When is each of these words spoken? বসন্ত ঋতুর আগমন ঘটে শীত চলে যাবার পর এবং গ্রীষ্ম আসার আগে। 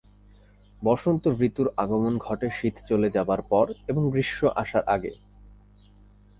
বসন্ত 0.81 1.23
ঋতুর 1.39 1.67
আগমন 1.77 2.13
ঘটে 2.17 2.47
শীত 2.49 2.75
চলে 2.89 3.07
যাবার 3.09 3.41
পর 3.41 3.65
এবং 3.87 4.03
গ্রীষ্ম 4.11 4.41
আসার 4.55 4.83
আগে। 4.85 5.11